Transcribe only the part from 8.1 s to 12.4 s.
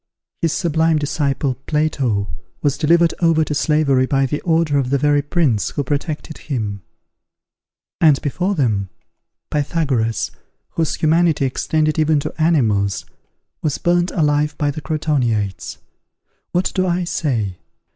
before them, Pythagoras, whose humanity extended even to